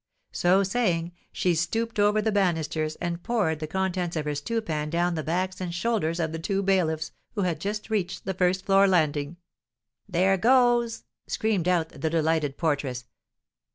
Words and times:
So 0.31 0.63
saying, 0.63 1.11
she 1.31 1.53
stooped 1.53 1.99
over 1.99 2.23
the 2.23 2.31
banisters, 2.31 2.95
and 2.95 3.21
poured 3.21 3.59
the 3.59 3.67
contents 3.67 4.15
of 4.15 4.25
her 4.25 4.33
stewpan 4.33 4.89
down 4.89 5.13
the 5.13 5.21
backs 5.21 5.61
and 5.61 5.71
shoulders 5.71 6.19
of 6.19 6.31
the 6.31 6.39
two 6.39 6.63
bailiffs, 6.63 7.11
who 7.35 7.41
had 7.43 7.59
just 7.61 7.91
reached 7.91 8.25
the 8.25 8.33
first 8.33 8.65
floor 8.65 8.87
landing. 8.87 9.37
"There 10.09 10.37
goes!" 10.37 11.03
screamed 11.27 11.67
out 11.67 11.89
the 11.89 12.09
delighted 12.09 12.57
porteress. 12.57 13.05